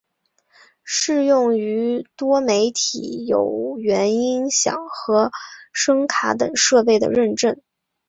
[0.83, 5.31] 适用于多媒体有源音箱和
[5.73, 7.61] 声卡等设备的认证。